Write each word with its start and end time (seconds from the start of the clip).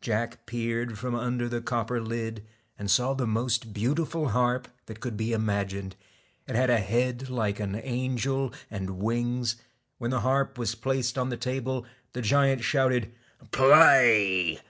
Jack 0.00 0.46
peered 0.46 0.96
from 0.98 1.14
under 1.14 1.50
the 1.50 1.60
copper 1.60 2.00
lid, 2.00 2.42
and 2.78 2.90
saw 2.90 3.12
the 3.12 3.26
most 3.26 3.74
beautiful 3.74 4.30
harp 4.30 4.68
that 4.86 5.00
could 5.00 5.18
be 5.18 5.34
imagined. 5.34 5.96
It 6.48 6.56
had 6.56 6.70
a 6.70 6.78
head 6.78 7.28
like 7.28 7.60
an 7.60 7.74
angel, 7.84 8.54
and 8.70 8.96
wings. 9.02 9.56
When 9.98 10.12
the 10.12 10.20
harp 10.20 10.56
was 10.56 10.74
placed 10.76 11.18
on 11.18 11.28
the 11.28 11.36
table, 11.36 11.84
the 12.14 12.22
giant 12.22 12.64
shouted 12.64 13.12
'Play!' 13.50 14.60